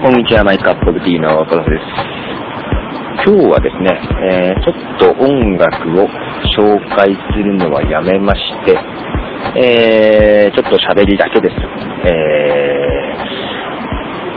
[0.00, 1.82] こんにちは、マイクアップオブティーのトロフです。
[3.26, 3.98] 今日はですね、
[4.30, 6.06] えー、ちょっと音楽を
[6.54, 8.78] 紹介するのはやめまして、
[9.58, 11.56] えー、ちょっと喋りだけです。
[12.06, 13.10] え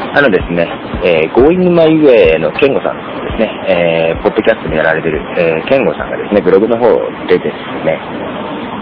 [0.10, 0.66] ー、あのですね、
[1.06, 6.90] えー、Going My Way のケンゴさんですね、えー、ポッドキャストでやられてる、えー、ケンゴさんがですね、ブログの方
[7.30, 8.02] でですね、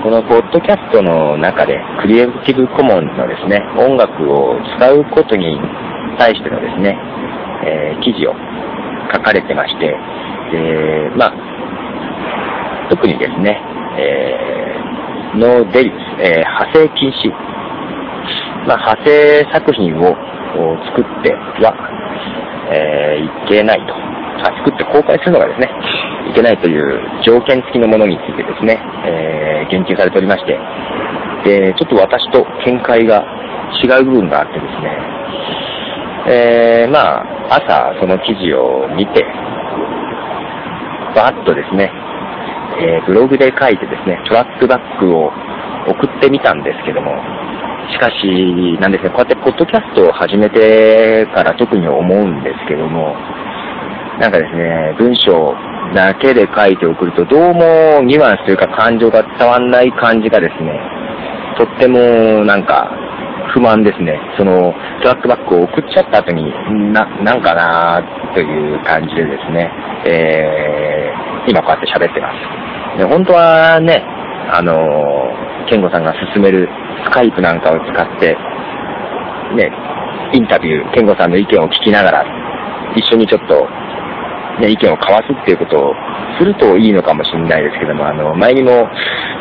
[0.01, 5.59] このポッドキャストの中で、クリエイティブコモンズのですね、音楽を使うことに
[6.17, 6.97] 対してのですね、
[7.65, 8.33] えー、記事を
[9.13, 9.95] 書かれてまして、
[10.51, 13.61] で、まあ、特にですね、
[13.97, 17.29] えー、ノーデリス、えー、派生禁止、
[18.67, 20.15] まあ、派生作品を
[20.85, 21.75] 作っては、
[22.71, 24.09] えー、いけないと。
[24.39, 25.69] 作って公開するのがですね、
[26.31, 30.57] いけないという条件付きのものについてですね、えー、言及されておりまして、
[31.43, 33.25] で、ちょっと私と見解が
[33.83, 34.95] 違う部分があってですね、
[36.29, 39.25] えー、まあ、朝その記事を見て、
[41.15, 41.91] バーッとですね、
[42.77, 45.31] えー、ブログで書いてですね、トラックバックを
[45.89, 47.17] 送ってみたんですけども、
[47.89, 53.17] しかし、なんですね、こうやってポッドキャストを始めてから特に思うんですけども、
[54.21, 55.55] なんかですね、文章
[55.95, 60.79] だけで書いて送ると、どうもニュアンスというか感情が伝わんない感じがですね、
[61.57, 63.08] とってもなんか
[63.53, 64.19] 不満ですね。
[64.37, 66.43] そのトラックバックを送っちゃった後に、
[66.93, 68.01] な、なんかな
[68.33, 69.69] という感じでですね、
[70.05, 72.31] えー、今こうやって喋ってま
[72.95, 72.99] す。
[72.99, 74.03] で本当はね、
[74.51, 76.67] あのー、ケンゴさんが進める
[77.05, 78.35] スカイプなんかを使って、
[79.55, 79.71] ね、
[80.33, 82.25] インタビュー、ケンゴさんの意見を聞きながら、
[82.95, 83.67] 一緒にちょっと
[84.59, 85.93] ね、意見を交わすっていうことを
[86.37, 88.87] するといいのかもしれないですけども、あの、前にも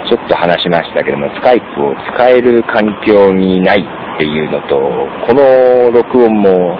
[0.08, 3.84] ちょっと話しましたけども、スカイプを使える環境にない
[4.18, 4.74] っていうのと、
[5.28, 6.74] この録音も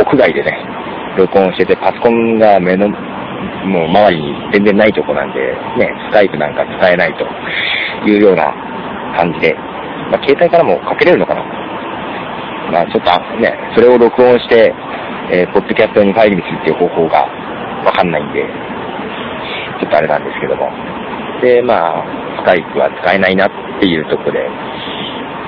[0.00, 0.56] 屋外でね、
[1.18, 5.40] 録音してて、パソコンが目の、もう周りに全然ないとこなんで、
[5.76, 8.48] ね、スカイプなんか使えないというような
[9.14, 9.54] 感じで、
[10.08, 11.44] まあ、携帯からもかけれるのかな。
[12.72, 14.72] まあ、ちょっとね、それを録音して、
[15.32, 17.28] えー、ポッドキャストにファイルにするっていう方法が
[17.84, 18.40] わかんないんで、
[19.80, 20.70] ちょっとあれなんですけども。
[21.42, 22.04] で、まあ、
[22.40, 24.48] スカイプは使えないなっていうとこで、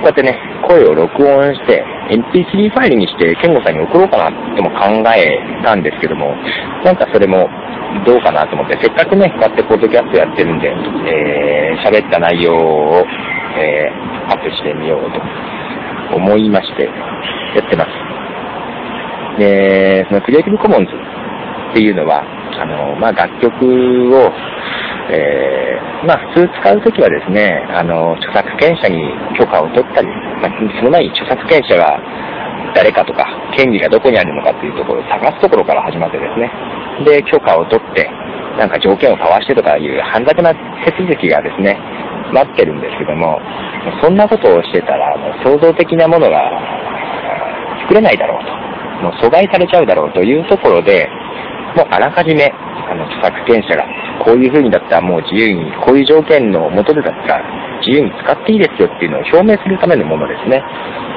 [0.02, 0.34] こうやってね、
[0.66, 6.34] 声を録音して、MP3 ファイルにして、ケンゴさんに送ろうかなとも考えたんですけども、
[6.84, 7.48] なんかそれも
[8.04, 10.74] どうかなと思って、せっかくね、こうやってポッドキャストやってるんで、
[11.06, 13.06] えー、喋った内容を、
[13.56, 15.06] えー、アップしてみよう
[16.10, 16.84] と思いまして、
[17.54, 19.38] やってます。
[19.38, 20.92] で、そのクリエイティブコモンズ
[21.70, 22.24] っていうのは、
[22.60, 24.32] あの、まあ、楽曲を、
[25.10, 29.02] えー、まあ、普通使うときはですね、あの、著作権者に
[29.38, 30.08] 許可を取ったり、
[30.40, 31.98] まあ、その前に著作権者が
[32.74, 33.26] 誰かとか、
[33.56, 36.50] 権利がどこにあるのかっていうところを探すところから始まってですね、
[37.04, 38.08] で、許可を取って、
[38.58, 40.54] なんか条件を交わしてとかいう煩雑な
[40.84, 41.78] 手続きがですね、
[42.32, 43.40] 待ってるんですけども、
[44.02, 46.40] そんなことをしてたら、もう創造的なものが
[47.82, 48.62] 作れないだろうと。
[49.02, 51.08] もう阻害されちゃうだろうというところで、
[51.76, 52.52] もうあらかじめ、
[52.92, 53.88] あの、著作権者が、
[54.24, 60.62] こういう風にだったらもう自由に、こういう条件のもとでだったら自由に使っていいですよっていうのを表明するためのものですね。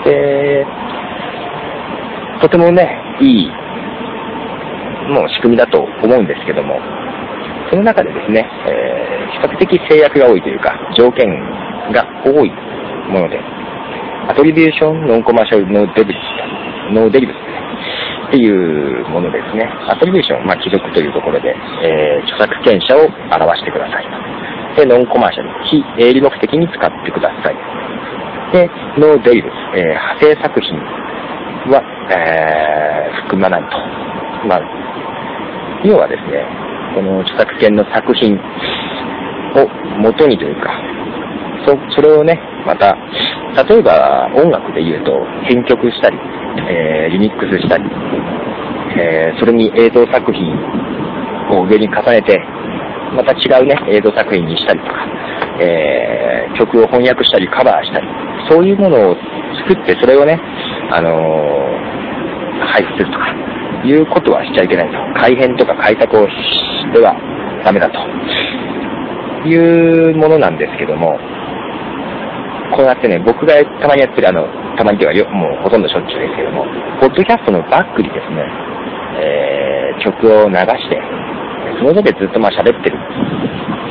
[0.06, 0.66] で、
[2.42, 2.88] とてもね、
[3.20, 3.52] いい、
[5.12, 6.80] もう仕組みだと思うんですけども、
[7.70, 11.28] その中でですね、えー、比較的制約が多いというか、条件
[11.92, 12.52] が多い
[13.12, 13.40] もので、
[14.30, 17.45] attribution, noncommercial, no deriv, no derivs
[18.28, 19.70] っていうものですね。
[19.88, 21.54] attribution、まあ、帰属というところで、
[21.84, 24.06] えー、著作権者を表してください。
[24.78, 27.56] で、 noncommercial、非営利目的に使ってください。
[28.52, 30.78] で、 no deriv、え、派生作品
[31.72, 31.82] は、
[32.12, 33.78] えー、含まないと。
[34.48, 34.62] まあ、
[35.84, 36.46] 要はですね、
[36.96, 39.68] この著作権の作品を
[40.00, 40.72] 元にというか、
[41.66, 42.96] そそれをね、また、
[43.64, 45.12] 例えば音楽で言うと
[45.44, 46.18] 編曲したり、
[46.58, 47.84] えー、リミックスしたり、
[48.98, 50.46] えー、それに映像作品
[51.52, 52.40] を上に重ねて、
[53.14, 54.94] また違うね、映像作品にしたりとか、
[55.60, 58.08] えー、曲を翻訳したりカバーしたり、
[58.50, 59.16] そういうものを
[59.68, 60.40] 作って、それをね、
[60.92, 61.16] あのー、
[62.68, 63.34] 配布するとか、
[63.86, 65.20] いうことはしちゃいけないと。
[65.20, 67.16] 改変とか改作をしては
[67.64, 68.00] ダメだと。
[69.48, 71.20] いうものなんですけども、
[72.76, 76.66] こうやってね、僕がたまにやってる、あの、たまにではよ、もうほとんどしょっちゅうですけども、
[77.00, 78.44] ポッドキャストのバックにですね、
[79.20, 81.00] えー、曲を流して、
[81.80, 82.98] その上でずっとまあ喋ってる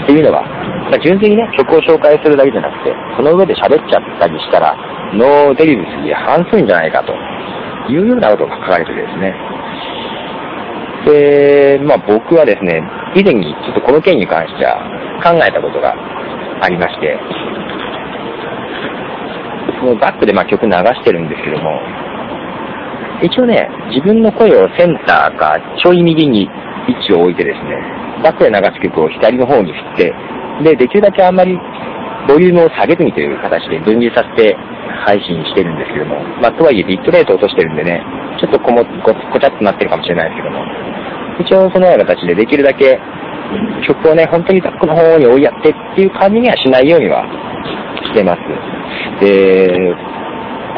[0.04, 0.44] っていうのは、
[0.90, 4.76] まあ、純粋にね、曲を紹介するだけじゃなくて、その上で喋っちゃったりしたら、
[5.14, 7.12] ノーデリブスに反するんじゃないかと
[7.90, 9.34] いうようなことが書かれてるですね。
[11.06, 12.82] で、まあ僕はですね、
[13.14, 14.76] 以前にちょっとこの件に関しては
[15.22, 15.94] 考えたことが
[16.60, 17.16] ありまして、
[19.84, 21.76] そのバックでまあ曲流してるんですけども、
[23.20, 26.48] 一応ね、自分の声をセンターかちょい右に
[26.88, 27.76] 位置を置いてですね、
[28.24, 30.14] バックで流す曲を左の方に振って、
[30.64, 31.58] で、できるだけあんまり
[32.26, 34.56] ボリュームを下げずにという形で分離させて
[35.04, 38.00] 配信してるんですけども、まあ、とはいえビットレート落としてるんでね、
[38.40, 40.64] ちょっとこもごこちゃっとなってるかもしれないですけども、
[41.44, 42.98] 一応そのような形でできるだけ
[43.86, 47.24] 曲をね、本当にバックの方に追いやってっていう感じにはしないようには
[48.06, 48.40] してます。
[49.20, 49.94] で、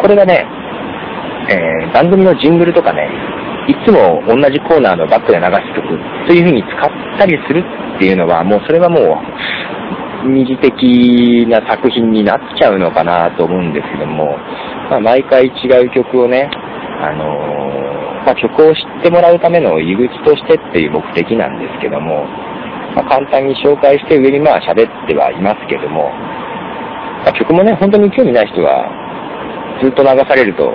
[0.00, 0.46] これがね、
[1.49, 3.08] えー、番組のジングルとかね、
[3.69, 7.64] いつも同じコーナーのバックで流す曲という風に使ったりする
[7.96, 14.37] っていうのは、もうそれはもう、二次的な作品になっちゃうのかなと思うんですけども、
[14.90, 16.50] まあ、毎回違う曲をね、
[17.00, 22.26] あのー、まあ、曲を知ってもらうための入り口としてっていう目的なんですけども、
[22.96, 26.08] まあ、簡単に紹介して上にまあ喋ってはいますけども、
[27.22, 28.88] まあ、曲もね、本当に興味ない人は
[29.84, 30.72] ずっと流されると、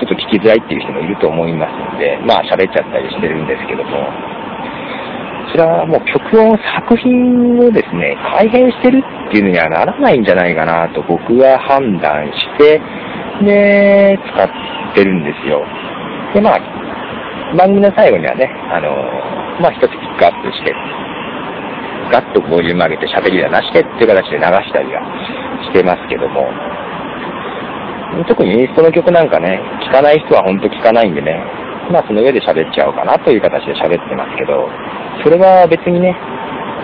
[0.00, 4.08] ちょっと聞きづらいっていう人もいると思いますので、まあ喋っちゃったりしてるんですけども、
[5.52, 12.80] ちらはもう曲を、作品をですね、改変してるっていうのにはならないんじゃないかなと僕は判断して、
[13.44, 15.64] で、使ってるんですよ。
[16.34, 18.92] で、まあ、番組の最後にはね、あの、
[19.60, 20.74] まあ一つピックアップして、
[22.10, 25.02] ガッとボリューム上げて喋りはなしてっていう形で流したりは
[25.68, 26.48] してますけども、
[28.26, 31.44] 特にインストの曲なんかね、聴かない人は本当聴かないんでね、
[31.92, 34.68] まあその上で喋っちゃおうかなという形で喋ってますけど、
[35.22, 36.16] それは別にね、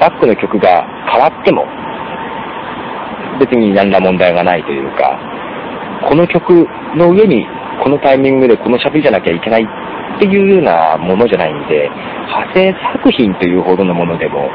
[0.00, 1.66] バックの曲が変わっても、
[3.40, 5.18] 別に何ら問題がないというか、
[6.08, 7.46] この曲の上に
[7.82, 11.88] このタイミングでこの喋りじゃなきゃいけないっていうようなものじゃないんで、
[12.28, 14.48] 派生作品というほどのものでも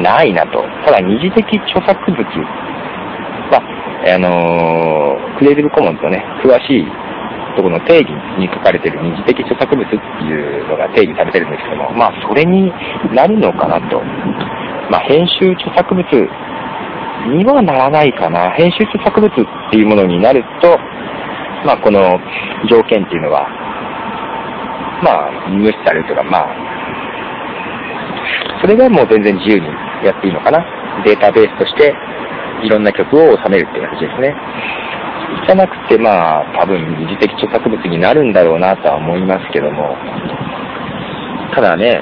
[0.00, 0.62] ないなと。
[0.84, 2.22] ただ二次的著作物
[3.50, 3.60] は、
[4.14, 6.86] あのー、クリエイティブコモンズのね、詳しい
[7.56, 8.08] ところの定義
[8.38, 12.72] に書かれている二次的著作物っていうのが定義されてるんですけども、まあ、それに
[13.12, 14.00] なるのかなと。
[14.90, 16.04] まあ、編集著作物
[17.36, 18.50] にはならないかな。
[18.52, 20.78] 編集著作物っていうものになると、
[21.64, 22.18] まあ、この
[22.68, 23.46] 条件っていうのは、
[25.02, 26.72] まあ、無視されるというか、まあ、
[28.60, 29.66] それがもう全然自由に
[30.04, 30.64] やっていいのかな？
[31.04, 31.94] データベースとして
[32.62, 34.34] いろんな曲を収めるっていう感じですね。
[35.46, 39.96] じゃなくて、まあ、多分二次的著作物になるんだろうなとは思いますけども、
[41.54, 42.00] ただね、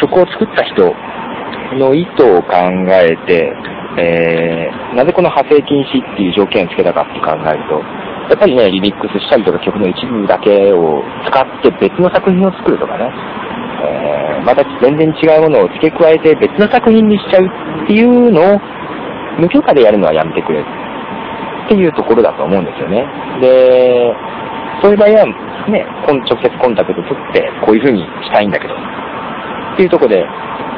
[0.00, 0.94] 曲を作った人
[1.78, 2.54] の意図を考
[3.02, 3.52] えて、
[3.98, 7.80] えー、なぜこの派生禁止っていう条件をつけたかって考えると、
[8.28, 13.10] やっぱりね、リミックスしたりとか曲の一部だけを使って別の作品を作るとかね、
[14.46, 17.50] また全然違うものを付け加えて別の作品にしちゃう
[17.82, 18.60] っていうのを
[19.42, 23.02] 無許可でやるのはやめてくれっていうところだと思うんですよね。
[23.42, 24.14] で、
[24.80, 25.26] そういう場合は、
[25.66, 30.24] ね、直接コンタクト取って、こういう風にしたいんだけど、っていうところで、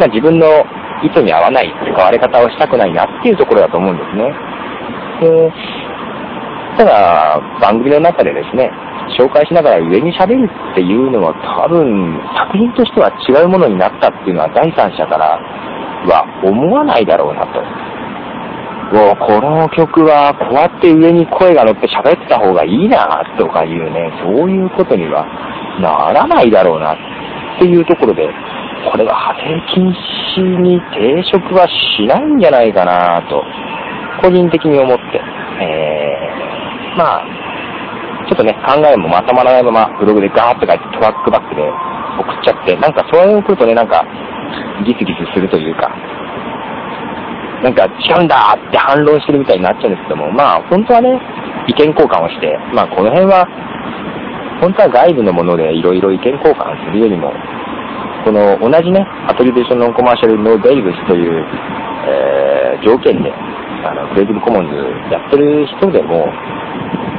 [0.00, 0.48] まあ、自分の
[1.04, 4.32] 意図に合わない使われ方をしたくないなっていうところだと思うんですね。
[5.20, 5.52] で、
[6.78, 8.70] ただ、番組の中でですね、
[9.18, 15.42] 紹介しながら上に喋るっていうのは多分作品としては違うものになったっていうのは第三者から
[16.06, 17.60] は思わないだろうなと。
[18.94, 25.26] もうこの曲はこうやって上に声が乗って喋ってた方がいいなとかいうね、そういうことには
[25.82, 26.96] ならないだろうなっ
[27.58, 28.30] ていうところで、
[28.90, 29.92] これは派生禁
[30.38, 33.42] 止に抵触はしないんじゃないかなと、
[34.22, 35.20] 個人的に思って、
[35.60, 35.87] えー、
[36.98, 44.02] まあ、ちょっとね、考えもまとまらないままブログでガーッと書いてトラックバックで送っちゃって、なんかそういうことね、なんか
[44.84, 45.88] ギスギスするというか、
[47.62, 51.14] なんか違うんだって反論してるみたいになっちゃうんですけども、まあ本当はね、
[51.70, 53.46] 意見交換をして、まあこの辺は、
[54.60, 57.30] 本当は外部のものでいろいろ意見交換するよりも、
[58.26, 61.46] この同じね、アトリビューションノンコマーシャルノーデイブスという、
[62.10, 63.30] えー、条件で、
[63.84, 64.74] あの、クレイティブコモンズ
[65.12, 66.26] やってる人でも、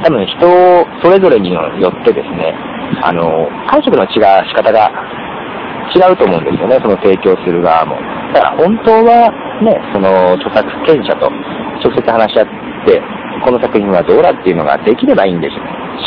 [0.02, 0.36] 多分人
[1.02, 2.54] それぞれによってですね、
[3.02, 4.90] あの、解釈の違う仕方が
[5.94, 7.96] 違うと思うんですよね、その提供する側も。
[8.32, 9.30] だから本当は
[9.62, 11.30] ね、その著作権者と
[11.82, 12.46] 直接話し合っ
[12.86, 13.02] て、
[13.44, 15.54] この作品はどうだっていうのができればいいんでし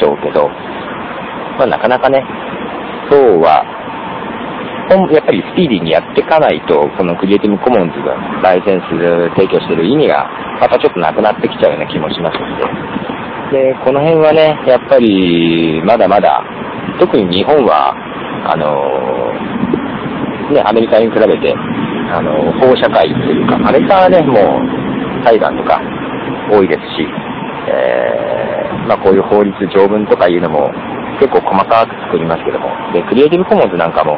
[0.05, 0.47] ょうけど、
[1.57, 2.23] まあ、なかなかね、
[3.09, 3.65] そうは、
[4.89, 8.87] やっぱりスピーディーにやっていかないと、このクリエイティブコモンズがライセンス
[9.35, 10.29] 提供してる意味が、
[10.63, 12.47] またちょっとなくなってきちゃうような気もしますの
[13.51, 16.39] で、で、この辺はね、やっぱり、まだまだ、
[17.01, 17.91] 特に日本は、
[18.47, 18.71] あの
[20.55, 21.53] ね、アメリカに比べて、
[22.15, 22.31] あの
[22.63, 25.81] 法社会というか、アメリカはね、もう、裁判とか
[26.49, 27.03] 多いですし、
[27.67, 30.71] えー、まあこういう法律、条文とかいうのも
[31.19, 34.15] 結構細かく作りますけども、で、クリエイティブコモンズなんかも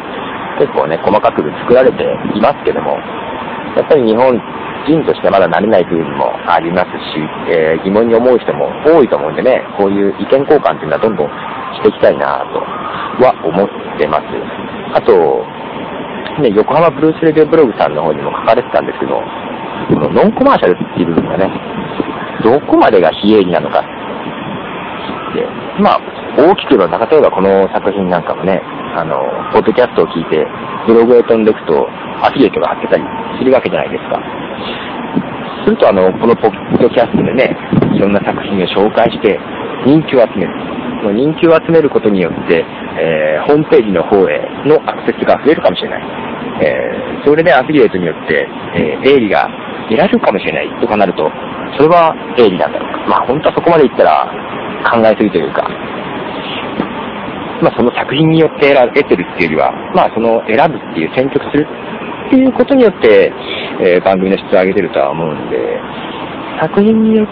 [0.62, 2.06] 結構ね、細かく作られて
[2.38, 2.98] いますけども、
[3.76, 4.32] やっぱり日本
[4.88, 11.30] 人としてまだ慣れない部分もありますし、えー、疑問に思う人も多いと思うんでね、こういう意見交換っていうのはどんどん
[11.76, 12.62] していきたいなと
[13.24, 13.68] は思っ
[14.00, 14.28] てます。
[14.94, 15.44] あと、
[16.42, 19.20] ね、横浜ブルースレディオブログさんの方にも書かれてたんですけど、
[20.12, 21.50] ノンコマーシャルっていう部分がね、
[22.44, 23.82] どこまでが非営利なのか
[25.08, 25.46] って、
[25.82, 26.00] まあ、
[26.38, 28.62] 大きく言えば、例えばこの作品なんかもね、
[28.96, 29.18] あの、
[29.52, 30.46] ポッドキャストを聞いて、
[30.88, 31.88] ブログへ飛んでいくと、
[32.22, 33.04] アフィリエイトが貼ってたり
[33.38, 34.20] するわけじゃないですか。
[35.66, 37.58] すると、あの、このポッドキャストでね、
[37.94, 39.40] いろんな作品を紹介して、
[39.86, 40.54] 人気を集める。
[41.02, 42.66] その人気を集めることによって、
[42.98, 46.04] えー、ホームページの方へのアクセスが増えるかもしれない。
[46.62, 49.50] えー、それでアフィリエイトによって、えー、営利が
[49.90, 51.30] 得られるかもしれないとかなると、
[51.78, 53.10] それは営利なんだろうか。
[53.10, 54.32] まあ本当はそこまで言ったら
[54.86, 55.68] 考えすぎというか、
[57.62, 61.68] まあその作品によって得てるっていうよりは、まあその選ぶっていう選曲する。
[62.28, 63.32] っていうことによって、
[63.82, 65.58] えー、番組の質を上げてるとは思うんで、
[66.60, 67.28] 作品によっ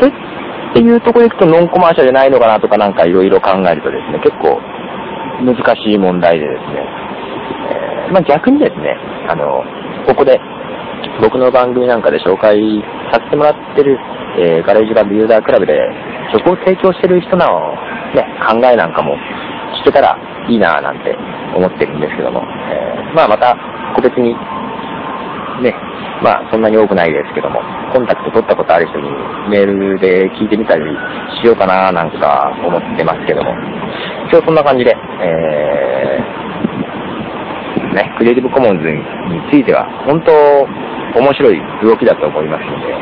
[0.00, 4.60] てっていうところでいくとノンコマーシャルじゃないのかなとかなんかいろいろ考えるとですね、結構
[5.40, 6.84] 難しい問題でですね、
[8.06, 8.96] えー、まあ逆にですね、
[9.28, 9.62] あの、
[10.06, 10.40] ここで
[11.22, 12.58] 僕の番組なんかで紹介
[13.12, 13.98] させてもらってる、
[14.38, 15.74] えー、 GarageBand ユーザークラブで
[16.32, 17.46] 曲を提供してる人の、
[18.14, 19.16] ね、考えなんかも
[19.80, 20.18] 聞けたら
[20.48, 21.16] いいなぁなんて
[21.56, 23.56] 思ってるんですけども、えー、まあまた
[23.94, 24.34] 個別に
[25.62, 25.72] ね、
[26.22, 27.60] まあそんなに多くないですけども、
[27.92, 29.08] コンタクト取ったことある人に
[29.48, 30.84] メールで聞いてみたり
[31.40, 33.52] しようかななんか思ってますけども、
[34.30, 36.45] 今日そんな感じで、えー、
[37.96, 39.00] ね、クリエイティブコモンズに
[39.48, 40.30] ついては本当
[41.16, 42.92] 面白い動きだと思いますので、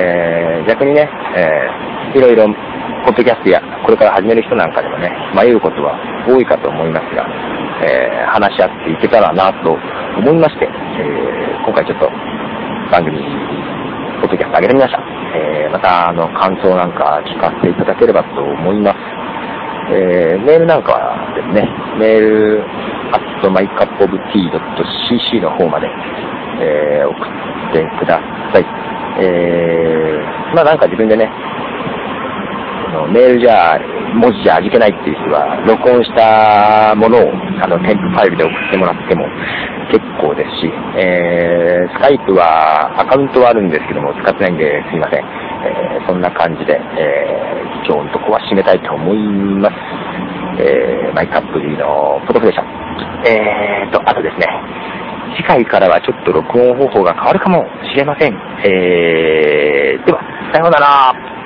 [0.00, 1.04] えー、逆にね、
[1.36, 2.48] えー、いろいろ
[3.04, 7.28] ポッドキャストやこれから始める人なんかでもね、迷うことは多いかと思いますが、
[7.84, 9.76] えー、話し合っていけたらなと
[10.16, 12.08] 思いまして、えー、今回ちょっと
[12.90, 13.20] 番組、
[14.24, 15.00] ポッドキャスト上げてみました。
[15.36, 18.96] えー、また、あの、感想なんか聞かせていただければと思います。
[19.90, 22.64] えー、メールなんかはですね、メール、
[23.12, 25.86] at mycupoftea.cc の方まで、
[26.60, 28.20] えー、送ってくだ
[28.52, 28.64] さい。
[29.20, 31.30] えー、まあなんか自分でね、
[32.92, 33.78] のメールじゃ
[34.14, 39.28] 文字じゃ味気ないっていう人は、録音したものをあの添付ファイルで送ってもらっても
[39.92, 45.24] 結構ですし、えー、スカイプはアカウントはあるんですけども、使ってないんですいません。
[45.24, 49.18] えー、そんな感じで、えー、今日のとこは締めたいと思い
[49.60, 49.74] ます。
[50.60, 52.87] えー、マイカップリーのポトフでした。
[53.26, 54.46] えーと、あとですね、
[55.36, 58.34] 次回からはちょっと録音方法が変わるかもしれません。
[58.64, 60.20] えー、では、
[60.52, 61.37] さようなら。